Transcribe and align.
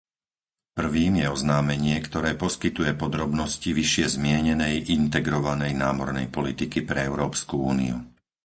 Prvým 0.79 1.13
je 1.21 1.27
oznámenie, 1.37 1.93
ktoré 2.07 2.31
poskytuje 2.43 2.91
podrobnosti 3.03 3.69
vyššie 3.79 4.05
zmienenej 4.17 4.75
integrovanej 4.99 5.71
námornej 5.83 6.25
politiky 6.37 6.79
pre 6.89 6.99
Európsku 7.09 7.55
úniu. 7.73 7.97